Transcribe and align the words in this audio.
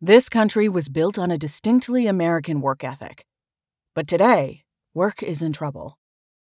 This 0.00 0.28
country 0.28 0.68
was 0.68 0.88
built 0.88 1.18
on 1.18 1.30
a 1.30 1.38
distinctly 1.38 2.06
American 2.06 2.60
work 2.60 2.84
ethic. 2.84 3.24
But 3.94 4.06
today, 4.06 4.64
work 4.92 5.22
is 5.22 5.40
in 5.40 5.52
trouble. 5.52 5.98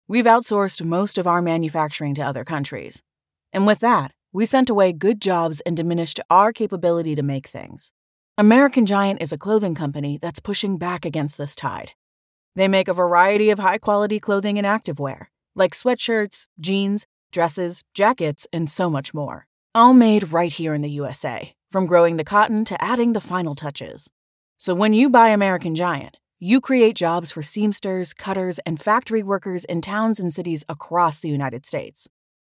We've 0.08 0.24
outsourced 0.24 0.84
most 0.84 1.18
of 1.18 1.26
our 1.26 1.42
manufacturing 1.42 2.14
to 2.14 2.22
other 2.22 2.44
countries. 2.44 3.02
And 3.52 3.66
with 3.66 3.80
that, 3.80 4.12
we 4.32 4.46
sent 4.46 4.70
away 4.70 4.92
good 4.92 5.20
jobs 5.20 5.60
and 5.60 5.76
diminished 5.76 6.18
our 6.30 6.52
capability 6.52 7.14
to 7.14 7.22
make 7.22 7.46
things. 7.46 7.92
American 8.38 8.86
Giant 8.86 9.20
is 9.20 9.32
a 9.32 9.38
clothing 9.38 9.74
company 9.74 10.18
that's 10.20 10.40
pushing 10.40 10.78
back 10.78 11.04
against 11.04 11.36
this 11.36 11.54
tide. 11.54 11.92
They 12.56 12.68
make 12.68 12.88
a 12.88 12.94
variety 12.94 13.50
of 13.50 13.58
high 13.58 13.78
quality 13.78 14.18
clothing 14.18 14.58
and 14.58 14.66
activewear, 14.66 15.26
like 15.54 15.72
sweatshirts, 15.72 16.46
jeans, 16.58 17.06
dresses, 17.30 17.82
jackets, 17.94 18.46
and 18.52 18.68
so 18.68 18.88
much 18.88 19.12
more. 19.12 19.46
All 19.74 19.92
made 19.94 20.32
right 20.32 20.52
here 20.52 20.74
in 20.74 20.80
the 20.80 20.90
USA, 20.90 21.54
from 21.72 21.86
growing 21.86 22.16
the 22.16 22.24
cotton 22.24 22.64
to 22.66 22.80
adding 22.84 23.14
the 23.14 23.20
final 23.20 23.54
touches. 23.54 24.10
So 24.58 24.74
when 24.74 24.92
you 24.92 25.08
buy 25.08 25.30
American 25.30 25.74
Giant, 25.74 26.18
you 26.38 26.60
create 26.60 26.94
jobs 26.94 27.32
for 27.32 27.40
seamsters, 27.42 28.12
cutters, 28.12 28.58
and 28.60 28.80
factory 28.80 29.22
workers 29.22 29.64
in 29.64 29.80
towns 29.80 30.20
and 30.20 30.32
cities 30.32 30.64
across 30.68 31.20
the 31.20 31.30
United 31.30 31.64
States. 31.64 32.08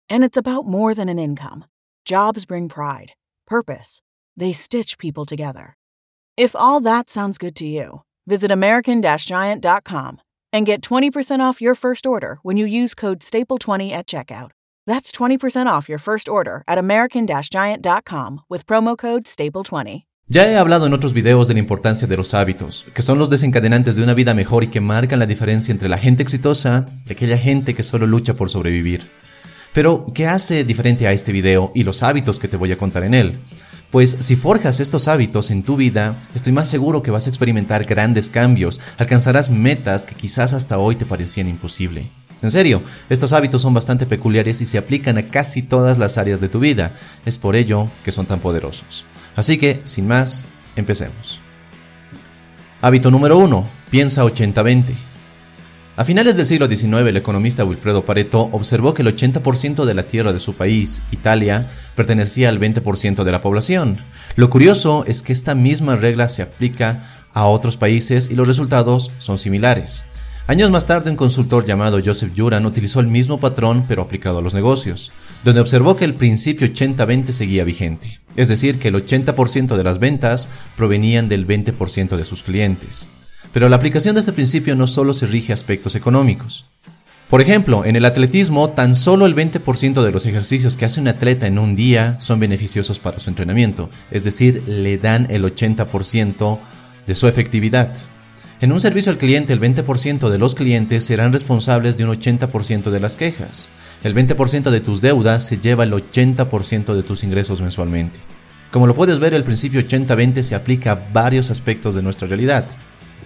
And 0.09 0.23
it's 0.23 0.37
about 0.37 0.67
more 0.67 0.93
than 0.93 1.09
an 1.09 1.19
income. 1.19 1.65
Jobs 2.03 2.45
bring 2.45 2.67
pride, 2.67 3.13
purpose. 3.47 4.01
They 4.35 4.51
stitch 4.51 4.97
people 4.97 5.25
together. 5.25 5.77
If 6.35 6.55
all 6.55 6.79
that 6.81 7.09
sounds 7.09 7.37
good 7.37 7.55
to 7.57 7.65
you, 7.65 8.01
visit 8.27 8.51
American 8.51 9.01
Giant.com 9.01 10.19
and 10.51 10.65
get 10.65 10.81
20% 10.81 11.39
off 11.39 11.61
your 11.61 11.75
first 11.75 12.05
order 12.05 12.39
when 12.43 12.57
you 12.57 12.65
use 12.65 12.93
code 12.93 13.19
STAPLE20 13.19 13.91
at 13.91 14.07
checkout. 14.07 14.51
That's 14.85 15.11
20% 15.11 15.67
off 15.67 15.87
your 15.87 15.99
first 15.99 16.27
order 16.27 16.63
at 16.67 16.77
American 16.77 17.25
Giant.com 17.25 18.41
with 18.49 18.65
promo 18.65 18.97
code 18.97 19.23
STAPLE20. 19.25 20.05
Ya 20.27 20.49
he 20.49 20.57
hablado 20.57 20.87
en 20.87 20.93
otros 20.93 21.13
videos 21.13 21.47
de 21.47 21.53
la 21.53 21.59
importancia 21.59 22.07
de 22.07 22.15
los 22.15 22.33
hábitos, 22.33 22.87
que 22.93 23.01
son 23.01 23.19
los 23.19 23.29
desencadenantes 23.29 23.97
de 23.97 24.03
una 24.03 24.13
vida 24.13 24.33
mejor 24.33 24.63
y 24.63 24.67
que 24.67 24.79
marcan 24.79 25.19
la 25.19 25.25
diferencia 25.25 25.71
entre 25.71 25.89
la 25.89 25.97
gente 25.97 26.23
exitosa 26.23 26.87
y 27.05 27.11
aquella 27.11 27.37
gente 27.37 27.75
que 27.75 27.83
solo 27.83 28.07
lucha 28.07 28.33
por 28.33 28.49
sobrevivir. 28.49 29.11
Pero, 29.73 30.05
¿qué 30.15 30.27
hace 30.27 30.63
diferente 30.63 31.07
a 31.07 31.13
este 31.13 31.33
video 31.33 31.71
y 31.75 31.83
los 31.83 32.03
hábitos 32.03 32.39
que 32.39 32.47
te 32.47 32.57
voy 32.57 32.71
a 32.71 32.77
contar 32.77 33.03
en 33.03 33.13
él? 33.13 33.39
Pues 33.91 34.09
si 34.21 34.35
forjas 34.35 34.79
estos 34.79 35.07
hábitos 35.07 35.51
en 35.51 35.63
tu 35.63 35.75
vida, 35.75 36.17
estoy 36.33 36.51
más 36.53 36.67
seguro 36.67 37.03
que 37.03 37.11
vas 37.11 37.27
a 37.27 37.29
experimentar 37.29 37.85
grandes 37.85 38.29
cambios, 38.29 38.81
alcanzarás 38.97 39.49
metas 39.49 40.03
que 40.03 40.15
quizás 40.15 40.53
hasta 40.53 40.79
hoy 40.79 40.95
te 40.95 41.05
parecían 41.05 41.47
imposible. 41.47 42.09
En 42.43 42.51
serio, 42.51 42.83
estos 43.09 43.31
hábitos 43.31 43.61
son 43.61 43.73
bastante 43.73 44.05
peculiares 44.05 44.59
y 44.59 44.65
se 44.65 44.77
aplican 44.77 45.17
a 45.17 45.29
casi 45.29 45.63
todas 45.63 45.97
las 45.97 46.17
áreas 46.17 46.41
de 46.41 46.49
tu 46.49 46.59
vida. 46.59 46.93
Es 47.25 47.37
por 47.37 47.55
ello 47.55 47.89
que 48.03 48.11
son 48.11 48.25
tan 48.25 48.41
poderosos. 48.41 49.05
Así 49.35 49.57
que, 49.57 49.81
sin 49.85 50.07
más, 50.07 50.45
empecemos. 50.75 51.39
Hábito 52.81 53.09
número 53.09 53.37
1. 53.37 53.69
Piensa 53.89 54.25
80-20. 54.25 54.93
A 55.95 56.03
finales 56.03 56.35
del 56.35 56.45
siglo 56.45 56.67
XIX, 56.67 57.07
el 57.07 57.17
economista 57.17 57.63
Wilfredo 57.63 58.03
Pareto 58.03 58.49
observó 58.51 58.93
que 58.93 59.03
el 59.03 59.15
80% 59.15 59.85
de 59.85 59.93
la 59.93 60.05
tierra 60.05 60.33
de 60.33 60.39
su 60.39 60.55
país, 60.55 61.03
Italia, 61.11 61.69
pertenecía 61.95 62.49
al 62.49 62.59
20% 62.59 63.23
de 63.23 63.31
la 63.31 63.41
población. 63.41 64.03
Lo 64.35 64.49
curioso 64.49 65.05
es 65.07 65.21
que 65.21 65.31
esta 65.31 65.55
misma 65.55 65.95
regla 65.95 66.27
se 66.27 66.41
aplica 66.41 67.03
a 67.31 67.45
otros 67.45 67.77
países 67.77 68.29
y 68.31 68.35
los 68.35 68.47
resultados 68.47 69.11
son 69.19 69.37
similares. 69.37 70.07
Años 70.45 70.71
más 70.71 70.85
tarde, 70.85 71.09
un 71.09 71.15
consultor 71.15 71.65
llamado 71.65 72.01
Joseph 72.03 72.33
Juran 72.35 72.65
utilizó 72.65 72.99
el 72.99 73.07
mismo 73.07 73.39
patrón 73.39 73.85
pero 73.87 74.01
aplicado 74.01 74.39
a 74.39 74.41
los 74.41 74.53
negocios, 74.53 75.13
donde 75.45 75.61
observó 75.61 75.95
que 75.95 76.03
el 76.03 76.15
principio 76.15 76.67
80-20 76.67 77.31
seguía 77.31 77.63
vigente, 77.63 78.19
es 78.35 78.49
decir, 78.49 78.77
que 78.77 78.89
el 78.89 78.95
80% 78.95 79.77
de 79.77 79.83
las 79.85 79.99
ventas 79.99 80.49
provenían 80.75 81.29
del 81.29 81.47
20% 81.47 82.17
de 82.17 82.25
sus 82.25 82.43
clientes. 82.43 83.07
Pero 83.53 83.69
la 83.69 83.77
aplicación 83.77 84.15
de 84.15 84.19
este 84.19 84.33
principio 84.33 84.75
no 84.75 84.85
solo 84.85 85.13
se 85.13 85.27
rige 85.27 85.53
a 85.53 85.55
aspectos 85.55 85.95
económicos. 85.95 86.65
Por 87.29 87.39
ejemplo, 87.39 87.85
en 87.85 87.95
el 87.95 88.03
atletismo, 88.03 88.69
tan 88.69 88.95
solo 88.95 89.25
el 89.25 89.35
20% 89.35 90.03
de 90.03 90.11
los 90.11 90.25
ejercicios 90.25 90.75
que 90.75 90.83
hace 90.83 90.99
un 90.99 91.07
atleta 91.07 91.47
en 91.47 91.57
un 91.57 91.73
día 91.73 92.17
son 92.19 92.39
beneficiosos 92.39 92.99
para 92.99 93.17
su 93.17 93.29
entrenamiento, 93.29 93.89
es 94.11 94.25
decir, 94.25 94.61
le 94.67 94.97
dan 94.97 95.25
el 95.29 95.45
80% 95.45 96.59
de 97.05 97.15
su 97.15 97.29
efectividad. 97.29 97.93
En 98.63 98.71
un 98.71 98.79
servicio 98.79 99.11
al 99.11 99.17
cliente, 99.17 99.51
el 99.51 99.59
20% 99.59 100.29
de 100.29 100.37
los 100.37 100.55
clientes 100.55 101.03
serán 101.03 101.33
responsables 101.33 101.97
de 101.97 102.05
un 102.05 102.11
80% 102.11 102.91
de 102.91 102.99
las 103.01 103.17
quejas. 103.17 103.67
El 104.05 104.15
20% 104.15 104.69
de 104.71 104.79
tus 104.79 105.01
deudas 105.01 105.45
se 105.45 105.57
lleva 105.57 105.83
el 105.83 105.91
80% 105.91 106.93
de 106.95 107.03
tus 107.03 107.25
ingresos 107.25 107.59
mensualmente. 107.59 108.21
Como 108.71 108.87
lo 108.87 108.95
puedes 108.95 109.19
ver, 109.19 109.33
el 109.33 109.43
principio 109.43 109.81
80-20 109.81 110.43
se 110.43 110.55
aplica 110.55 110.93
a 110.93 111.09
varios 111.11 111.51
aspectos 111.51 111.93
de 111.93 112.03
nuestra 112.03 112.29
realidad. 112.29 112.65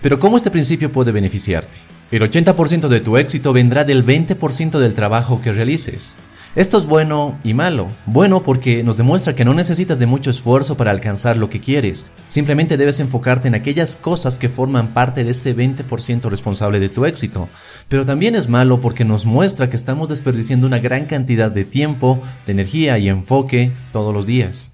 Pero 0.02 0.18
¿cómo 0.18 0.38
este 0.38 0.50
principio 0.50 0.92
puede 0.92 1.12
beneficiarte? 1.12 1.78
El 2.10 2.24
80% 2.24 2.88
de 2.88 3.00
tu 3.00 3.16
éxito 3.18 3.54
vendrá 3.54 3.84
del 3.84 4.04
20% 4.04 4.80
del 4.80 4.96
trabajo 4.96 5.40
que 5.40 5.54
realices. 5.54 6.16
Esto 6.58 6.80
es 6.80 6.88
bueno 6.88 7.40
y 7.44 7.54
malo. 7.54 7.88
Bueno 8.08 8.42
porque 8.42 8.84
nos 8.84 8.98
demuestra 8.98 9.36
que 9.36 9.46
no 9.46 9.54
necesitas 9.54 10.00
de 10.00 10.08
mucho 10.08 10.32
esfuerzo 10.32 10.76
para 10.76 10.90
alcanzar 10.90 11.38
lo 11.38 11.52
que 11.52 11.60
quieres. 11.60 12.08
Simplemente 12.28 12.78
debes 12.78 13.00
enfocarte 13.00 13.48
en 13.48 13.54
aquellas 13.54 13.96
cosas 13.96 14.40
que 14.40 14.50
forman 14.50 14.92
parte 14.92 15.24
de 15.24 15.30
ese 15.30 15.56
20% 15.56 16.32
responsable 16.32 16.80
de 16.80 16.90
tu 16.90 17.06
éxito. 17.06 17.48
Pero 17.90 18.08
también 18.08 18.34
es 18.34 18.50
malo 18.50 18.82
porque 18.82 19.06
nos 19.06 19.28
muestra 19.28 19.70
que 19.70 19.76
estamos 19.76 20.10
desperdiciando 20.10 20.66
una 20.66 20.80
gran 20.80 21.06
cantidad 21.06 21.52
de 21.52 21.64
tiempo, 21.64 22.20
de 22.48 22.54
energía 22.54 22.98
y 22.98 23.08
enfoque 23.08 23.72
todos 23.92 24.12
los 24.12 24.26
días. 24.26 24.72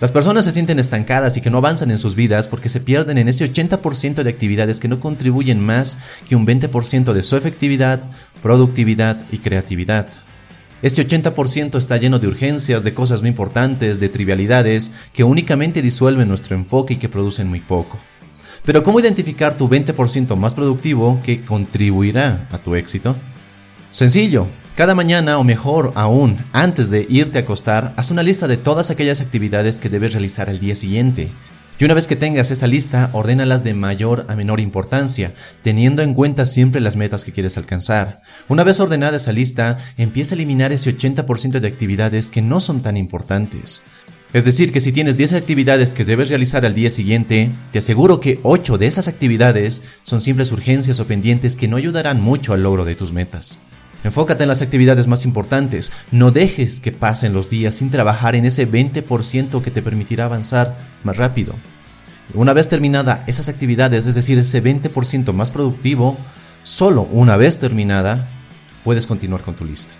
Las 0.00 0.12
personas 0.12 0.44
se 0.44 0.52
sienten 0.52 0.78
estancadas 0.78 1.38
y 1.38 1.40
que 1.40 1.48
no 1.48 1.56
avanzan 1.56 1.90
en 1.90 1.98
sus 1.98 2.14
vidas 2.14 2.46
porque 2.46 2.68
se 2.68 2.80
pierden 2.80 3.16
en 3.16 3.28
ese 3.28 3.50
80% 3.50 4.22
de 4.22 4.28
actividades 4.28 4.80
que 4.80 4.88
no 4.88 5.00
contribuyen 5.00 5.60
más 5.60 5.96
que 6.28 6.36
un 6.36 6.46
20% 6.46 7.14
de 7.14 7.22
su 7.22 7.36
efectividad, 7.38 8.02
productividad 8.42 9.24
y 9.32 9.38
creatividad. 9.38 10.10
Este 10.82 11.06
80% 11.06 11.78
está 11.78 11.96
lleno 11.96 12.18
de 12.18 12.26
urgencias, 12.26 12.82
de 12.82 12.92
cosas 12.92 13.22
no 13.22 13.28
importantes, 13.28 14.00
de 14.00 14.08
trivialidades 14.08 14.92
que 15.12 15.22
únicamente 15.22 15.80
disuelven 15.80 16.28
nuestro 16.28 16.56
enfoque 16.56 16.94
y 16.94 16.96
que 16.96 17.08
producen 17.08 17.48
muy 17.48 17.60
poco. 17.60 18.00
Pero 18.64 18.82
¿cómo 18.82 18.98
identificar 18.98 19.56
tu 19.56 19.68
20% 19.68 20.36
más 20.36 20.54
productivo 20.54 21.20
que 21.22 21.44
contribuirá 21.44 22.48
a 22.50 22.58
tu 22.58 22.74
éxito? 22.74 23.16
Sencillo, 23.92 24.48
cada 24.76 24.94
mañana 24.94 25.38
o 25.38 25.44
mejor 25.44 25.92
aún, 25.94 26.44
antes 26.52 26.90
de 26.90 27.06
irte 27.08 27.38
a 27.38 27.42
acostar, 27.42 27.92
haz 27.96 28.10
una 28.10 28.22
lista 28.22 28.48
de 28.48 28.56
todas 28.56 28.90
aquellas 28.90 29.20
actividades 29.20 29.78
que 29.78 29.88
debes 29.88 30.14
realizar 30.14 30.50
al 30.50 30.58
día 30.58 30.74
siguiente. 30.74 31.30
Y 31.82 31.84
una 31.84 31.94
vez 31.94 32.06
que 32.06 32.14
tengas 32.14 32.52
esa 32.52 32.68
lista, 32.68 33.10
ordénalas 33.12 33.64
de 33.64 33.74
mayor 33.74 34.24
a 34.28 34.36
menor 34.36 34.60
importancia, 34.60 35.34
teniendo 35.62 36.02
en 36.02 36.14
cuenta 36.14 36.46
siempre 36.46 36.80
las 36.80 36.94
metas 36.94 37.24
que 37.24 37.32
quieres 37.32 37.58
alcanzar. 37.58 38.22
Una 38.46 38.62
vez 38.62 38.78
ordenada 38.78 39.16
esa 39.16 39.32
lista, 39.32 39.78
empieza 39.96 40.32
a 40.32 40.36
eliminar 40.36 40.70
ese 40.70 40.96
80% 40.96 41.58
de 41.58 41.66
actividades 41.66 42.30
que 42.30 42.40
no 42.40 42.60
son 42.60 42.82
tan 42.82 42.96
importantes. 42.96 43.82
Es 44.32 44.44
decir, 44.44 44.70
que 44.70 44.78
si 44.78 44.92
tienes 44.92 45.16
10 45.16 45.32
actividades 45.32 45.92
que 45.92 46.04
debes 46.04 46.28
realizar 46.28 46.64
al 46.64 46.74
día 46.74 46.88
siguiente, 46.88 47.50
te 47.72 47.80
aseguro 47.80 48.20
que 48.20 48.38
8 48.44 48.78
de 48.78 48.86
esas 48.86 49.08
actividades 49.08 49.82
son 50.04 50.20
simples 50.20 50.52
urgencias 50.52 51.00
o 51.00 51.08
pendientes 51.08 51.56
que 51.56 51.66
no 51.66 51.78
ayudarán 51.78 52.20
mucho 52.20 52.52
al 52.52 52.62
logro 52.62 52.84
de 52.84 52.94
tus 52.94 53.12
metas. 53.12 53.60
Enfócate 54.04 54.42
en 54.42 54.48
las 54.48 54.62
actividades 54.62 55.06
más 55.06 55.24
importantes. 55.24 55.92
No 56.10 56.30
dejes 56.30 56.80
que 56.80 56.92
pasen 56.92 57.32
los 57.32 57.48
días 57.48 57.74
sin 57.74 57.90
trabajar 57.90 58.34
en 58.34 58.44
ese 58.44 58.68
20% 58.68 59.62
que 59.62 59.70
te 59.70 59.82
permitirá 59.82 60.24
avanzar 60.24 60.76
más 61.04 61.16
rápido. 61.18 61.54
Una 62.34 62.52
vez 62.52 62.68
terminada 62.68 63.24
esas 63.26 63.48
actividades, 63.48 64.06
es 64.06 64.14
decir, 64.14 64.38
ese 64.38 64.62
20% 64.62 65.32
más 65.32 65.50
productivo, 65.50 66.16
solo 66.62 67.02
una 67.02 67.36
vez 67.36 67.58
terminada, 67.58 68.28
puedes 68.82 69.06
continuar 69.06 69.42
con 69.42 69.54
tu 69.54 69.64
lista. 69.64 69.94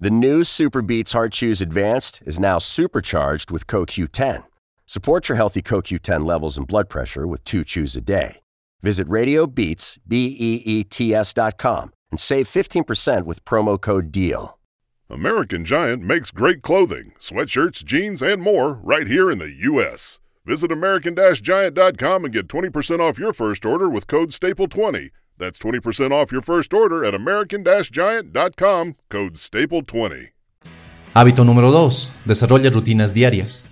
The 0.00 0.10
new 0.10 0.44
Super 0.44 0.82
Beats 0.82 1.12
Heart 1.14 1.32
Chews 1.32 1.62
Advanced 1.62 2.20
is 2.26 2.38
now 2.38 2.58
supercharged 2.58 3.50
with 3.50 3.66
CoQ10. 3.66 4.44
Support 4.84 5.28
your 5.28 5.36
healthy 5.36 5.62
CoQ10 5.62 6.26
levels 6.26 6.58
and 6.58 6.66
blood 6.66 6.88
pressure 6.88 7.26
with 7.26 7.42
two 7.44 7.64
chews 7.64 7.96
a 7.96 8.02
day. 8.02 8.40
Visit 8.82 9.08
RadioBeats, 9.08 9.98
B-E-E-T-S 10.06 11.32
dot 11.32 11.56
com 11.56 11.90
and 12.10 12.18
save 12.18 12.48
15% 12.48 13.24
with 13.24 13.44
promo 13.44 13.80
code 13.80 14.10
DEAL. 14.10 14.58
American 15.08 15.64
Giant 15.64 16.02
makes 16.02 16.30
great 16.30 16.62
clothing, 16.62 17.12
sweatshirts, 17.20 17.84
jeans, 17.84 18.22
and 18.22 18.42
more 18.42 18.74
right 18.82 19.06
here 19.06 19.30
in 19.30 19.38
the 19.38 19.50
U.S. 19.50 20.18
Visit 20.44 20.72
American-Giant.com 20.72 22.24
and 22.24 22.32
get 22.32 22.48
20% 22.48 23.00
off 23.00 23.18
your 23.18 23.32
first 23.32 23.64
order 23.64 23.88
with 23.88 24.06
code 24.06 24.30
STAPLE20. 24.30 25.10
That's 25.38 25.58
20% 25.58 26.12
off 26.12 26.32
your 26.32 26.42
first 26.42 26.72
order 26.72 27.04
at 27.04 27.14
American-Giant.com, 27.14 28.96
code 29.08 29.34
STAPLE20. 29.34 30.28
Hábito 31.14 31.44
número 31.44 31.72
2. 31.72 32.12
Desarrolla 32.26 32.70
rutinas 32.70 33.14
diarias. 33.14 33.70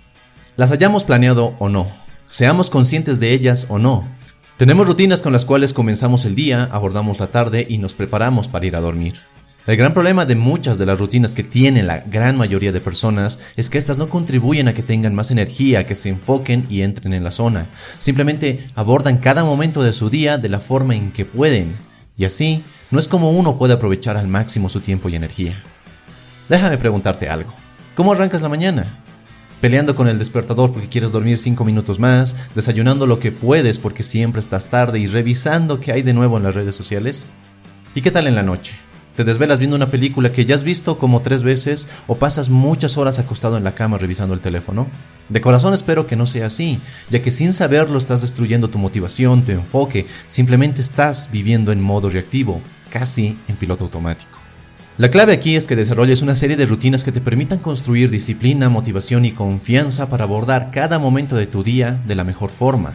Las 0.57 0.71
hayamos 0.71 1.03
planeado 1.03 1.55
o 1.59 1.67
no, 1.67 1.91
seamos 2.27 2.69
conscientes 2.69 3.19
de 3.19 3.33
ellas 3.33 3.67
o 3.69 3.77
no, 3.77 4.07
tenemos 4.57 4.87
rutinas 4.87 5.21
con 5.21 5.33
las 5.33 5.45
cuales 5.45 5.73
comenzamos 5.73 6.25
el 6.25 6.35
día, 6.35 6.69
abordamos 6.71 7.19
la 7.19 7.27
tarde 7.27 7.65
y 7.67 7.77
nos 7.77 7.93
preparamos 7.93 8.47
para 8.47 8.65
ir 8.65 8.75
a 8.75 8.81
dormir. 8.81 9.21
El 9.67 9.77
gran 9.77 9.93
problema 9.93 10.25
de 10.25 10.35
muchas 10.35 10.77
de 10.77 10.85
las 10.85 10.99
rutinas 10.99 11.33
que 11.33 11.43
tienen 11.43 11.87
la 11.87 11.97
gran 12.01 12.37
mayoría 12.37 12.71
de 12.71 12.79
personas 12.79 13.39
es 13.55 13.69
que 13.69 13.79
estas 13.79 13.97
no 13.97 14.09
contribuyen 14.09 14.67
a 14.67 14.73
que 14.73 14.83
tengan 14.83 15.15
más 15.15 15.31
energía, 15.31 15.87
que 15.87 15.95
se 15.95 16.09
enfoquen 16.09 16.67
y 16.69 16.83
entren 16.83 17.13
en 17.13 17.23
la 17.23 17.31
zona. 17.31 17.69
Simplemente 17.97 18.67
abordan 18.75 19.17
cada 19.17 19.43
momento 19.43 19.81
de 19.81 19.91
su 19.91 20.11
día 20.11 20.37
de 20.37 20.49
la 20.49 20.59
forma 20.59 20.95
en 20.95 21.11
que 21.11 21.25
pueden. 21.25 21.77
Y 22.15 22.25
así, 22.25 22.63
no 22.91 22.99
es 22.99 23.07
como 23.07 23.31
uno 23.31 23.57
puede 23.57 23.73
aprovechar 23.73 24.17
al 24.17 24.27
máximo 24.27 24.69
su 24.69 24.81
tiempo 24.81 25.09
y 25.09 25.15
energía. 25.15 25.63
Déjame 26.47 26.77
preguntarte 26.77 27.27
algo. 27.27 27.53
¿Cómo 27.95 28.13
arrancas 28.13 28.43
la 28.43 28.49
mañana? 28.49 29.03
Peleando 29.61 29.95
con 29.95 30.07
el 30.07 30.19
despertador 30.19 30.71
porque 30.71 30.89
quieres 30.89 31.11
dormir 31.11 31.37
5 31.37 31.63
minutos 31.65 31.99
más, 31.99 32.49
desayunando 32.53 33.07
lo 33.07 33.19
que 33.19 33.31
puedes 33.31 33.79
porque 33.79 34.03
siempre 34.03 34.39
estás 34.39 34.69
tarde 34.69 34.99
y 34.99 35.07
revisando 35.07 35.79
qué 35.79 35.91
hay 35.91 36.01
de 36.01 36.13
nuevo 36.13 36.37
en 36.37 36.43
las 36.43 36.55
redes 36.55 36.75
sociales. 36.75 37.27
¿Y 37.95 38.01
qué 38.01 38.11
tal 38.11 38.27
en 38.27 38.35
la 38.35 38.43
noche? 38.43 38.75
¿Te 39.15 39.23
desvelas 39.23 39.59
viendo 39.59 39.77
una 39.77 39.89
película 39.89 40.33
que 40.33 40.43
ya 40.43 40.55
has 40.55 40.65
visto 40.65 40.97
como 40.97 41.21
tres 41.21 41.41
veces 41.41 41.87
o 42.05 42.17
pasas 42.17 42.49
muchas 42.49 42.97
horas 42.97 43.17
acostado 43.17 43.55
en 43.55 43.63
la 43.63 43.73
cama 43.73 43.97
revisando 43.97 44.33
el 44.33 44.41
teléfono? 44.41 44.89
De 45.29 45.39
corazón 45.39 45.73
espero 45.73 46.05
que 46.05 46.17
no 46.17 46.25
sea 46.25 46.47
así, 46.47 46.81
ya 47.09 47.21
que 47.21 47.31
sin 47.31 47.53
saberlo 47.53 47.97
estás 47.97 48.21
destruyendo 48.21 48.69
tu 48.69 48.77
motivación, 48.77 49.45
tu 49.45 49.53
enfoque, 49.53 50.05
simplemente 50.27 50.81
estás 50.81 51.29
viviendo 51.31 51.71
en 51.71 51.81
modo 51.81 52.09
reactivo, 52.09 52.61
casi 52.89 53.39
en 53.47 53.55
piloto 53.55 53.85
automático. 53.85 54.44
La 54.97 55.09
clave 55.09 55.33
aquí 55.33 55.57
es 55.57 55.67
que 55.67 55.75
desarrolles 55.75 56.21
una 56.21 56.35
serie 56.35 56.55
de 56.55 56.65
rutinas 56.65 57.03
que 57.03 57.11
te 57.11 57.19
permitan 57.19 57.59
construir 57.59 58.09
disciplina, 58.09 58.69
motivación 58.69 59.25
y 59.25 59.31
confianza 59.31 60.07
para 60.07 60.23
abordar 60.23 60.71
cada 60.71 60.99
momento 60.99 61.35
de 61.35 61.47
tu 61.47 61.63
día 61.63 62.01
de 62.07 62.15
la 62.15 62.23
mejor 62.23 62.49
forma. 62.49 62.93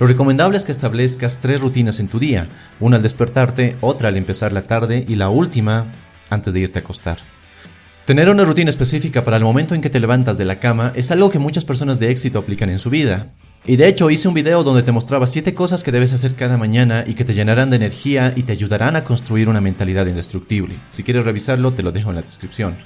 Lo 0.00 0.06
recomendable 0.06 0.56
es 0.56 0.64
que 0.64 0.72
establezcas 0.72 1.42
tres 1.42 1.60
rutinas 1.60 2.00
en 2.00 2.08
tu 2.08 2.18
día, 2.18 2.48
una 2.80 2.96
al 2.96 3.02
despertarte, 3.02 3.76
otra 3.82 4.08
al 4.08 4.16
empezar 4.16 4.54
la 4.54 4.66
tarde 4.66 5.04
y 5.06 5.16
la 5.16 5.28
última 5.28 5.92
antes 6.30 6.54
de 6.54 6.60
irte 6.60 6.78
a 6.78 6.82
acostar. 6.82 7.18
Tener 8.06 8.30
una 8.30 8.44
rutina 8.44 8.70
específica 8.70 9.22
para 9.22 9.36
el 9.36 9.44
momento 9.44 9.74
en 9.74 9.82
que 9.82 9.90
te 9.90 10.00
levantas 10.00 10.38
de 10.38 10.46
la 10.46 10.58
cama 10.58 10.92
es 10.96 11.10
algo 11.10 11.28
que 11.28 11.38
muchas 11.38 11.66
personas 11.66 12.00
de 12.00 12.10
éxito 12.10 12.38
aplican 12.38 12.70
en 12.70 12.78
su 12.78 12.88
vida. 12.88 13.30
Y 13.64 13.76
de 13.76 13.86
hecho 13.86 14.10
hice 14.10 14.26
un 14.26 14.34
video 14.34 14.64
donde 14.64 14.82
te 14.82 14.90
mostraba 14.90 15.26
7 15.26 15.54
cosas 15.54 15.84
que 15.84 15.92
debes 15.92 16.12
hacer 16.12 16.34
cada 16.34 16.56
mañana 16.56 17.04
y 17.06 17.14
que 17.14 17.24
te 17.24 17.32
llenarán 17.32 17.70
de 17.70 17.76
energía 17.76 18.32
y 18.34 18.42
te 18.42 18.50
ayudarán 18.50 18.96
a 18.96 19.04
construir 19.04 19.48
una 19.48 19.60
mentalidad 19.60 20.06
indestructible. 20.06 20.80
Si 20.88 21.04
quieres 21.04 21.24
revisarlo 21.24 21.72
te 21.72 21.84
lo 21.84 21.92
dejo 21.92 22.10
en 22.10 22.16
la 22.16 22.22
descripción. 22.22 22.76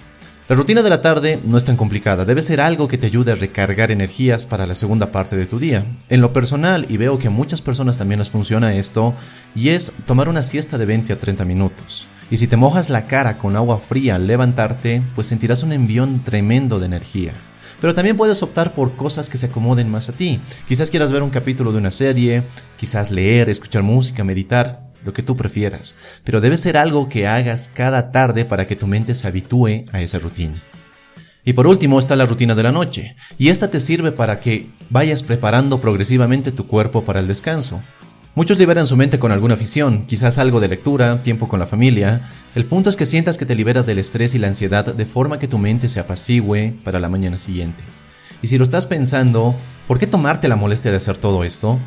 La 0.49 0.55
rutina 0.55 0.83
de 0.83 0.91
la 0.91 1.01
tarde 1.01 1.41
no 1.45 1.57
es 1.57 1.65
tan 1.65 1.77
complicada, 1.77 2.27
debe 2.27 2.43
ser 2.43 2.61
algo 2.61 2.89
que 2.89 2.99
te 2.99 3.07
ayude 3.07 3.33
a 3.33 3.37
recargar 3.37 3.91
energías 3.91 4.45
para 4.45 4.67
la 4.67 4.77
segunda 4.77 5.11
parte 5.11 5.35
de 5.35 5.47
tu 5.47 5.59
día. 5.59 5.85
En 6.09 6.21
lo 6.21 6.33
personal, 6.33 6.87
y 6.89 6.99
veo 6.99 7.19
que 7.19 7.27
a 7.27 7.33
muchas 7.33 7.63
personas 7.63 7.97
también 7.97 8.21
les 8.21 8.31
funciona 8.31 8.75
esto, 8.75 9.17
y 9.57 9.71
es 9.71 9.93
tomar 10.05 10.29
una 10.29 10.45
siesta 10.45 10.79
de 10.79 10.87
20 10.87 11.15
a 11.15 11.19
30 11.19 11.45
minutos. 11.45 12.07
Y 12.31 12.37
si 12.37 12.47
te 12.47 12.57
mojas 12.57 12.91
la 12.91 13.09
cara 13.09 13.39
con 13.39 13.57
agua 13.57 13.79
fría 13.79 14.15
al 14.15 14.29
levantarte, 14.29 15.03
pues 15.17 15.27
sentirás 15.27 15.65
un 15.65 15.73
envión 15.73 16.23
tremendo 16.23 16.79
de 16.79 16.87
energía. 16.87 17.33
Pero 17.81 17.95
también 17.95 18.17
puedes 18.17 18.43
optar 18.43 18.75
por 18.75 18.97
cosas 18.97 19.29
que 19.29 19.39
se 19.39 19.47
acomoden 19.47 19.91
más 19.91 20.09
a 20.09 20.13
ti. 20.13 20.41
Quizás 20.67 20.91
quieras 20.91 21.13
ver 21.13 21.23
un 21.23 21.31
capítulo 21.31 21.73
de 21.73 21.79
una 21.79 21.91
serie, 21.91 22.43
quizás 22.77 23.11
leer, 23.11 23.49
escuchar 23.51 23.83
música, 23.83 24.25
meditar 24.25 24.87
lo 25.07 25.13
que 25.13 25.23
tú 25.23 25.37
prefieras, 25.37 25.97
pero 26.25 26.41
debe 26.41 26.57
ser 26.57 26.77
algo 26.77 27.09
que 27.09 27.27
hagas 27.27 27.69
cada 27.69 28.11
tarde 28.11 28.45
para 28.45 28.67
que 28.67 28.77
tu 28.77 28.87
mente 28.87 29.15
se 29.15 29.27
habitúe 29.27 29.85
a 29.93 30.03
esa 30.03 30.19
rutina. 30.19 30.63
Y 31.45 31.53
por 31.53 31.69
último 31.69 31.99
está 31.99 32.17
la 32.17 32.25
rutina 32.25 32.57
de 32.57 32.65
la 32.65 32.73
noche, 32.73 33.15
y 33.39 33.51
esta 33.51 33.71
te 33.71 33.79
sirve 33.79 34.11
para 34.11 34.41
que 34.41 34.69
vayas 34.91 35.23
preparando 35.23 35.81
progresivamente 35.81 36.51
tu 36.51 36.67
cuerpo 36.67 37.05
para 37.05 37.21
el 37.21 37.29
descanso. 37.29 37.81
Muchos 38.37 38.59
liberan 38.59 38.87
su 38.87 38.99
mente 38.99 39.19
con 39.19 39.33
alguna 39.33 39.55
afición, 39.55 40.05
quizás 40.05 40.37
algo 40.37 40.61
de 40.61 40.69
lectura, 40.69 41.23
tiempo 41.23 41.49
con 41.49 41.59
la 41.59 41.65
familia. 41.65 42.29
El 42.55 42.67
punto 42.67 42.91
es 42.91 42.97
que 42.97 43.07
sientas 43.07 43.39
que 43.39 43.47
te 43.47 43.55
liberas 43.55 43.87
del 43.87 43.99
estrés 43.99 44.35
y 44.35 44.39
la 44.39 44.47
ansiedad 44.47 44.85
de 44.85 45.07
forma 45.07 45.39
que 45.39 45.49
tu 45.49 45.57
mente 45.57 45.89
se 45.89 46.01
apacigüe 46.01 46.75
para 46.85 47.01
la 47.01 47.09
mañana 47.09 47.39
siguiente. 47.39 47.83
Y 48.43 48.49
si 48.49 48.59
lo 48.59 48.65
estás 48.65 48.85
pensando, 48.85 49.55
¿por 49.89 49.99
qué 49.99 50.07
tomarte 50.07 50.49
la 50.49 50.57
molestia 50.57 50.91
de 50.91 50.99
hacer 50.99 51.17
todo 51.17 51.45
esto? 51.45 51.81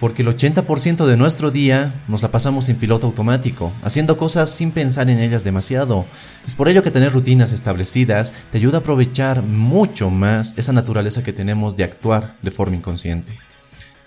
porque 0.00 0.22
el 0.22 0.28
80% 0.28 1.06
de 1.06 1.16
nuestro 1.16 1.50
día 1.50 2.04
nos 2.06 2.22
la 2.22 2.30
pasamos 2.30 2.68
en 2.68 2.76
piloto 2.76 3.08
automático, 3.08 3.72
haciendo 3.82 4.16
cosas 4.16 4.48
sin 4.48 4.70
pensar 4.70 5.10
en 5.10 5.18
ellas 5.18 5.42
demasiado. 5.42 6.06
Es 6.46 6.54
por 6.54 6.68
ello 6.68 6.84
que 6.84 6.92
tener 6.92 7.12
rutinas 7.12 7.50
establecidas 7.50 8.32
te 8.52 8.58
ayuda 8.58 8.78
a 8.78 8.80
aprovechar 8.80 9.42
mucho 9.42 10.08
más 10.08 10.54
esa 10.56 10.72
naturaleza 10.72 11.24
que 11.24 11.32
tenemos 11.32 11.76
de 11.76 11.82
actuar 11.82 12.36
de 12.42 12.52
forma 12.52 12.76
inconsciente. 12.76 13.36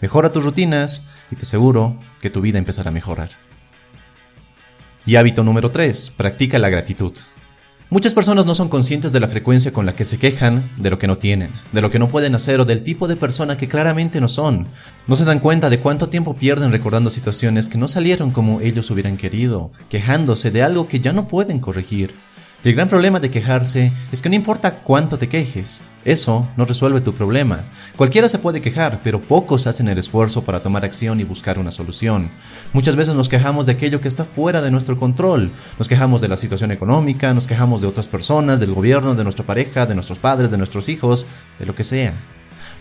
Mejora 0.02 0.32
tus 0.32 0.44
rutinas 0.44 1.08
y 1.30 1.36
te 1.36 1.44
aseguro 1.44 2.00
que 2.22 2.32
tu 2.32 2.42
vida 2.42 2.58
empezará 2.58 2.90
a 2.90 2.94
mejorar. 2.94 3.30
Y 5.06 5.16
hábito 5.16 5.44
número 5.44 5.70
3. 5.70 6.12
Practica 6.18 6.58
la 6.60 6.70
gratitud. 6.70 7.14
Muchas 7.92 8.14
personas 8.14 8.46
no 8.46 8.56
son 8.56 8.70
conscientes 8.70 9.12
de 9.12 9.20
la 9.20 9.28
frecuencia 9.28 9.74
con 9.74 9.86
la 9.86 9.94
que 9.94 10.06
se 10.06 10.18
quejan 10.18 10.72
de 10.78 10.90
lo 10.90 10.98
que 10.98 11.08
no 11.08 11.18
tienen, 11.18 11.52
de 11.74 11.82
lo 11.82 11.92
que 11.92 12.00
no 12.00 12.08
pueden 12.08 12.34
hacer 12.36 12.62
o 12.62 12.66
del 12.66 12.84
tipo 12.84 13.08
de 13.08 13.18
persona 13.18 13.58
que 13.58 13.68
claramente 13.68 14.22
no 14.22 14.30
son. 14.30 14.68
No 15.08 15.16
se 15.18 15.26
dan 15.26 15.40
cuenta 15.40 15.70
de 15.70 15.82
cuánto 15.82 16.08
tiempo 16.08 16.36
pierden 16.36 16.72
recordando 16.72 17.10
situaciones 17.10 17.68
que 17.68 17.78
no 17.78 17.90
salieron 17.90 18.32
como 18.32 18.62
ellos 18.62 18.90
hubieran 18.92 19.18
querido, 19.18 19.72
quejándose 19.90 20.52
de 20.52 20.64
algo 20.64 20.88
que 20.88 21.02
ya 21.02 21.12
no 21.12 21.28
pueden 21.28 21.60
corregir. 21.60 22.16
Y 22.64 22.70
el 22.70 22.76
gran 22.76 22.88
problema 22.88 23.20
de 23.20 23.32
quejarse 23.32 23.92
es 24.12 24.22
que 24.22 24.30
no 24.30 24.36
importa 24.36 24.82
cuánto 24.82 25.18
te 25.18 25.28
quejes, 25.28 25.82
eso 26.06 26.48
no 26.58 26.64
resuelve 26.64 27.02
tu 27.02 27.14
problema. 27.14 27.66
Cualquiera 27.96 28.30
se 28.30 28.38
puede 28.38 28.62
quejar, 28.62 29.02
pero 29.04 29.20
pocos 29.20 29.66
hacen 29.66 29.88
el 29.88 29.98
esfuerzo 29.98 30.44
para 30.44 30.62
tomar 30.62 30.86
acción 30.86 31.20
y 31.20 31.24
buscar 31.24 31.58
una 31.58 31.72
solución. 31.72 32.30
Muchas 32.72 32.96
veces 32.96 33.16
nos 33.16 33.30
quejamos 33.30 33.66
de 33.66 33.72
aquello 33.72 34.00
que 34.00 34.08
está 34.08 34.26
fuera 34.26 34.62
de 34.62 34.70
nuestro 34.70 34.96
control. 34.96 35.52
Nos 35.80 35.88
quejamos 35.88 36.22
de 36.22 36.28
la 36.28 36.38
situación 36.38 36.72
económica, 36.72 37.34
nos 37.34 37.48
quejamos 37.48 37.82
de 37.82 37.88
otras 37.88 38.08
personas, 38.08 38.60
del 38.60 38.74
gobierno, 38.74 39.16
de 39.16 39.24
nuestra 39.24 39.46
pareja, 39.46 39.88
de 39.88 39.96
nuestros 39.96 40.20
padres, 40.20 40.52
de 40.52 40.58
nuestros 40.60 40.88
hijos, 40.88 41.26
de 41.58 41.66
lo 41.66 41.74
que 41.74 41.84
sea. 41.84 42.14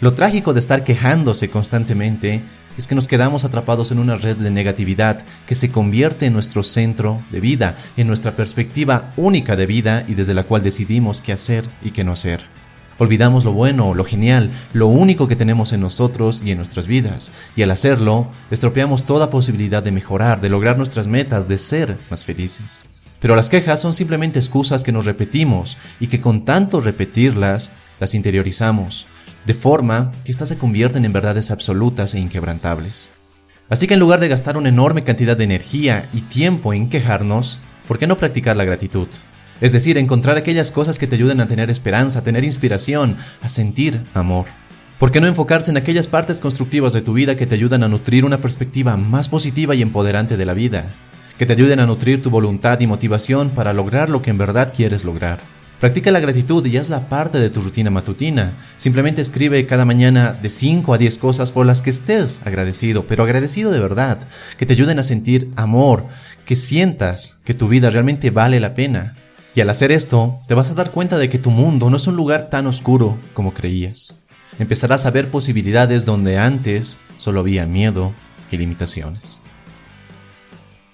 Lo 0.01 0.15
trágico 0.15 0.55
de 0.55 0.61
estar 0.61 0.83
quejándose 0.83 1.51
constantemente 1.51 2.43
es 2.79 2.87
que 2.87 2.95
nos 2.95 3.07
quedamos 3.07 3.45
atrapados 3.45 3.93
en 3.93 3.99
una 3.99 4.15
red 4.15 4.39
de 4.39 4.51
negatividad 4.51 5.23
que 5.45 5.55
se 5.55 5.71
convierte 5.71 6.25
en 6.25 6.33
nuestro 6.33 6.63
centro 6.63 7.23
de 7.31 7.41
vida, 7.41 7.77
en 7.99 8.07
nuestra 8.07 8.33
perspectiva 8.33 9.13
única 9.19 9.57
de 9.57 9.67
vida 9.67 10.05
y 10.09 10.15
desde 10.15 10.33
la 10.33 10.45
cual 10.45 10.63
decidimos 10.63 11.21
qué 11.21 11.33
hacer 11.33 11.69
y 11.83 11.91
qué 11.91 12.03
no 12.03 12.13
hacer. 12.13 12.47
Olvidamos 12.97 13.45
lo 13.45 13.53
bueno, 13.53 13.93
lo 13.93 14.05
genial, 14.05 14.51
lo 14.73 14.87
único 14.87 15.29
que 15.29 15.37
tenemos 15.37 15.75
en 15.75 15.83
nosotros 15.83 16.41
y 16.43 16.51
en 16.51 16.57
nuestras 16.57 16.87
vidas, 16.87 17.33
y 17.55 17.61
al 17.63 17.71
hacerlo, 17.71 18.31
estropeamos 18.51 19.05
toda 19.05 19.29
posibilidad 19.29 19.83
de 19.83 19.93
mejorar, 19.93 20.41
de 20.41 20.49
lograr 20.49 20.79
nuestras 20.79 21.09
metas, 21.09 21.47
de 21.47 21.59
ser 21.59 21.99
más 22.11 22.25
felices. 22.25 22.87
Pero 23.19 23.37
las 23.37 23.51
quejas 23.51 23.83
son 23.83 23.93
simplemente 23.93 24.39
excusas 24.39 24.83
que 24.83 24.93
nos 24.93 25.05
repetimos 25.05 25.77
y 25.99 26.07
que 26.07 26.23
con 26.23 26.47
tanto 26.47 26.81
repetirlas, 26.81 27.73
las 28.01 28.15
interiorizamos, 28.15 29.07
de 29.45 29.55
forma 29.55 30.13
que 30.25 30.33
éstas 30.33 30.49
se 30.49 30.59
convierten 30.59 31.05
en 31.05 31.13
verdades 31.13 31.51
absolutas 31.51 32.15
e 32.15 32.19
inquebrantables. 32.19 33.13
Así 33.69 33.87
que 33.87 33.95
en 33.95 34.01
lugar 34.01 34.21
de 34.21 34.29
gastar 34.29 34.57
una 34.57 34.69
enorme 34.69 35.05
cantidad 35.05 35.37
de 35.37 35.45
energía 35.45 36.09
y 36.13 36.23
tiempo 36.23 36.75
en 36.75 36.89
quejarnos, 36.89 37.61
¿por 37.87 37.99
qué 37.99 38.07
no 38.07 38.17
practicar 38.17 38.57
la 38.57 38.65
gratitud? 38.65 39.09
Es 39.61 39.73
decir, 39.73 39.99
encontrar 39.99 40.37
aquellas 40.37 40.71
cosas 40.71 40.99
que 40.99 41.07
te 41.07 41.15
ayuden 41.17 41.41
a 41.41 41.47
tener 41.47 41.71
esperanza, 41.71 42.21
a 42.21 42.23
tener 42.23 42.45
inspiración, 42.45 43.17
a 43.43 43.49
sentir 43.49 44.07
amor. 44.15 44.47
¿Por 44.99 45.13
qué 45.13 45.21
no 45.21 45.27
enfocarse 45.27 45.71
en 45.71 45.77
aquellas 45.77 46.09
partes 46.09 46.41
constructivas 46.41 46.93
de 46.93 47.03
tu 47.03 47.13
vida 47.13 47.37
que 47.37 47.47
te 47.47 47.55
ayudan 47.55 47.83
a 47.83 47.89
nutrir 47.89 48.25
una 48.25 48.41
perspectiva 48.41 48.97
más 48.97 49.29
positiva 49.29 49.75
y 49.75 49.83
empoderante 49.83 50.37
de 50.37 50.47
la 50.47 50.55
vida? 50.55 50.93
Que 51.39 51.47
te 51.47 51.53
ayuden 51.53 51.81
a 51.81 51.87
nutrir 51.87 52.21
tu 52.21 52.29
voluntad 52.29 52.81
y 52.81 52.87
motivación 52.87 53.51
para 53.51 53.73
lograr 53.73 54.11
lo 54.11 54.21
que 54.21 54.31
en 54.31 54.39
verdad 54.39 54.73
quieres 54.75 55.05
lograr. 55.05 55.41
Practica 55.81 56.11
la 56.11 56.21
gratitud 56.21 56.65
y 56.67 56.77
hazla 56.77 57.09
parte 57.09 57.41
de 57.41 57.49
tu 57.49 57.63
rutina 57.63 57.89
matutina. 57.89 58.59
Simplemente 58.77 59.23
escribe 59.23 59.65
cada 59.65 59.87
mañana 59.87 60.35
de 60.35 60.51
5 60.51 60.93
a 60.93 60.99
10 60.99 61.17
cosas 61.17 61.53
por 61.53 61.65
las 61.65 61.81
que 61.81 61.89
estés 61.89 62.43
agradecido, 62.47 63.07
pero 63.07 63.23
agradecido 63.23 63.71
de 63.71 63.81
verdad, 63.81 64.19
que 64.59 64.67
te 64.67 64.75
ayuden 64.75 64.99
a 64.99 65.03
sentir 65.03 65.51
amor, 65.57 66.07
que 66.45 66.55
sientas 66.55 67.41
que 67.47 67.55
tu 67.55 67.67
vida 67.69 67.89
realmente 67.89 68.31
vale 68.31 68.61
la 68.61 68.75
pena. 68.75 69.17
Y 69.55 69.63
al 69.63 69.71
hacer 69.71 69.91
esto, 69.91 70.43
te 70.47 70.53
vas 70.53 70.71
a 70.71 70.75
dar 70.75 70.91
cuenta 70.91 71.17
de 71.17 71.31
que 71.31 71.39
tu 71.39 71.51
mundo 71.51 71.89
no 71.89 71.97
es 71.97 72.07
un 72.07 72.15
lugar 72.15 72.51
tan 72.51 72.67
oscuro 72.67 73.19
como 73.33 73.55
creías. 73.55 74.19
Empezarás 74.59 75.07
a 75.07 75.11
ver 75.11 75.31
posibilidades 75.31 76.05
donde 76.05 76.37
antes 76.37 76.99
solo 77.17 77.41
había 77.41 77.65
miedo 77.65 78.13
y 78.51 78.59
limitaciones. 78.59 79.41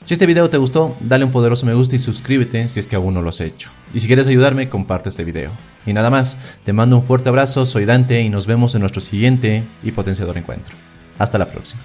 Si 0.06 0.14
este 0.14 0.26
video 0.26 0.48
te 0.48 0.56
gustó, 0.56 0.96
dale 1.00 1.25
un 1.25 1.32
poderoso 1.32 1.66
me 1.66 1.75
gusta 1.75 1.96
y 1.96 1.98
suscríbete 1.98 2.68
si 2.68 2.78
es 2.78 2.86
que 2.86 2.94
aún 2.94 3.12
no 3.12 3.22
lo 3.22 3.30
has 3.30 3.40
hecho. 3.40 3.72
Y 3.92 3.98
si 3.98 4.06
quieres 4.06 4.28
ayudarme, 4.28 4.68
comparte 4.68 5.08
este 5.08 5.25
video. 5.25 5.50
Y 5.84 5.92
nada 5.94 6.10
más, 6.10 6.60
te 6.62 6.72
mando 6.72 6.94
un 6.94 7.02
fuerte 7.02 7.28
abrazo, 7.28 7.66
soy 7.66 7.86
Dante 7.86 8.20
y 8.20 8.30
nos 8.30 8.46
vemos 8.46 8.76
en 8.76 8.82
nuestro 8.82 9.00
siguiente 9.00 9.64
y 9.82 9.90
potenciador 9.90 10.38
encuentro. 10.38 10.76
Hasta 11.18 11.38
la 11.38 11.48
próxima. 11.48 11.82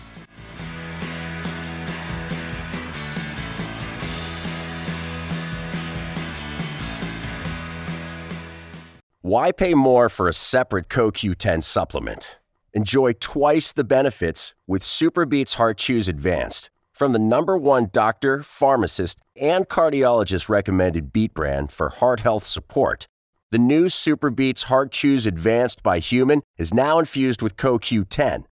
Why 9.23 9.51
pay 9.51 9.73
more 9.73 10.09
for 10.09 10.27
a 10.27 10.33
separate 10.33 10.89
CoQ10 10.89 11.63
supplement? 11.63 12.39
Enjoy 12.71 13.13
twice 13.13 13.73
the 13.73 13.83
benefits 13.83 14.53
with 14.67 14.83
Superbeats 14.83 15.55
Heart 15.55 15.79
Chews 15.79 16.07
Advanced 16.07 16.69
from 17.01 17.13
the 17.13 17.17
number 17.17 17.57
one 17.57 17.89
doctor, 17.91 18.43
pharmacist, 18.43 19.19
and 19.35 19.67
cardiologist 19.67 20.47
recommended 20.49 21.11
beet 21.11 21.33
brand 21.33 21.71
for 21.71 21.89
heart 21.89 22.19
health 22.19 22.43
support. 22.43 23.07
The 23.49 23.57
new 23.57 23.89
Super 23.89 24.29
Beats 24.29 24.65
Heart 24.65 24.91
Chews 24.91 25.25
Advanced 25.25 25.81
by 25.81 25.97
Human 25.97 26.43
is 26.59 26.75
now 26.75 26.99
infused 26.99 27.41
with 27.41 27.57
CoQ10. 27.57 28.43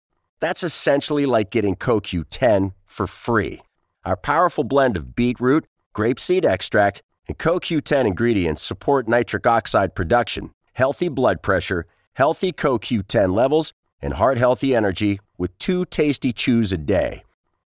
That's 0.40 0.62
essentially 0.62 1.26
like 1.26 1.50
getting 1.50 1.76
CoQ10 1.76 2.72
for 2.86 3.06
free. 3.06 3.60
Our 4.06 4.16
powerful 4.16 4.64
blend 4.64 4.96
of 4.96 5.14
beetroot, 5.14 5.66
grapeseed 5.94 6.46
extract, 6.46 7.02
and 7.26 7.36
CoQ10 7.36 8.06
ingredients 8.06 8.62
support 8.62 9.08
nitric 9.08 9.46
oxide 9.46 9.94
production, 9.94 10.52
healthy 10.72 11.10
blood 11.10 11.42
pressure, 11.42 11.84
healthy 12.14 12.52
CoQ10 12.52 13.34
levels, 13.34 13.74
and 14.00 14.14
heart 14.14 14.38
healthy 14.38 14.74
energy 14.74 15.20
with 15.36 15.58
two 15.58 15.84
tasty 15.84 16.32
chews 16.32 16.72
a 16.72 16.78
day. 16.78 17.24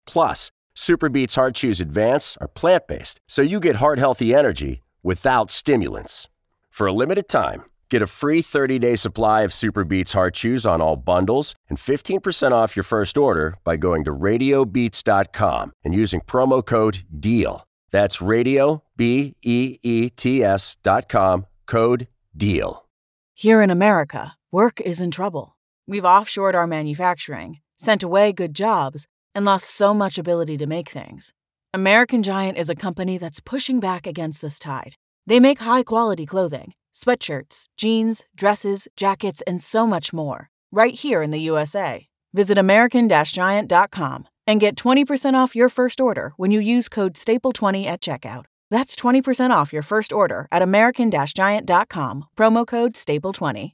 Plus, 0.07 0.51
Superbeats 0.81 1.35
Heart 1.35 1.53
Chews 1.53 1.79
Advance 1.79 2.37
are 2.41 2.47
plant 2.47 2.87
based, 2.87 3.21
so 3.27 3.43
you 3.43 3.59
get 3.59 3.75
heart 3.75 3.99
healthy 3.99 4.33
energy 4.33 4.81
without 5.03 5.51
stimulants. 5.51 6.27
For 6.71 6.87
a 6.87 6.91
limited 6.91 7.29
time, 7.29 7.65
get 7.89 8.01
a 8.01 8.07
free 8.07 8.41
30 8.41 8.79
day 8.79 8.95
supply 8.95 9.43
of 9.43 9.51
Superbeats 9.51 10.13
Heart 10.13 10.33
Chews 10.33 10.65
on 10.65 10.81
all 10.81 10.95
bundles 10.95 11.53
and 11.69 11.77
15% 11.77 12.51
off 12.51 12.75
your 12.75 12.81
first 12.81 13.15
order 13.15 13.59
by 13.63 13.77
going 13.77 14.03
to 14.05 14.11
radiobeats.com 14.11 15.73
and 15.85 15.93
using 15.93 16.19
promo 16.19 16.65
code 16.65 17.03
DEAL. 17.19 17.63
That's 17.91 18.19
radio, 18.19 18.81
B 18.97 19.35
E 19.43 19.77
E 19.83 20.09
T 20.09 20.43
S 20.43 20.77
dot 20.81 21.07
com, 21.07 21.45
code 21.67 22.07
DEAL. 22.35 22.87
Here 23.35 23.61
in 23.61 23.69
America, 23.69 24.33
work 24.49 24.81
is 24.81 24.99
in 24.99 25.11
trouble. 25.11 25.57
We've 25.85 26.01
offshored 26.01 26.55
our 26.55 26.65
manufacturing, 26.65 27.59
sent 27.75 28.01
away 28.01 28.33
good 28.33 28.55
jobs, 28.55 29.05
and 29.33 29.45
lost 29.45 29.69
so 29.69 29.93
much 29.93 30.17
ability 30.17 30.57
to 30.57 30.67
make 30.67 30.89
things. 30.89 31.33
American 31.73 32.21
Giant 32.21 32.57
is 32.57 32.69
a 32.69 32.75
company 32.75 33.17
that's 33.17 33.39
pushing 33.39 33.79
back 33.79 34.05
against 34.05 34.41
this 34.41 34.59
tide. 34.59 34.95
They 35.25 35.39
make 35.39 35.59
high 35.59 35.83
quality 35.83 36.25
clothing, 36.25 36.73
sweatshirts, 36.93 37.67
jeans, 37.77 38.23
dresses, 38.35 38.87
jackets, 38.95 39.41
and 39.47 39.61
so 39.61 39.87
much 39.87 40.11
more, 40.11 40.49
right 40.71 40.93
here 40.93 41.21
in 41.21 41.31
the 41.31 41.39
USA. 41.39 42.07
Visit 42.33 42.57
American 42.57 43.07
Giant.com 43.07 44.27
and 44.47 44.59
get 44.59 44.75
20% 44.75 45.33
off 45.33 45.55
your 45.55 45.69
first 45.69 46.01
order 46.01 46.33
when 46.37 46.51
you 46.51 46.59
use 46.59 46.89
code 46.89 47.13
STAPLE20 47.13 47.85
at 47.85 48.01
checkout. 48.01 48.45
That's 48.69 48.95
20% 48.95 49.51
off 49.51 49.73
your 49.73 49.81
first 49.81 50.11
order 50.11 50.47
at 50.51 50.61
American 50.61 51.11
Giant.com, 51.11 52.25
promo 52.37 52.65
code 52.65 52.93
STAPLE20. 52.93 53.73